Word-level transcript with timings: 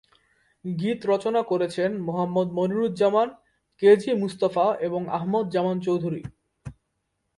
গীত 0.65 0.99
রচনা 1.05 1.41
করেছেন 1.41 1.91
মোহাম্মদ 2.01 2.47
মনিরুজ্জামান, 2.51 3.29
কে 3.81 3.91
জি 3.95 4.11
মুস্তাফা 4.13 4.67
ও 4.87 4.97
আহমদ 5.09 5.45
জামান 5.49 5.77
চৌধুরী। 5.79 6.21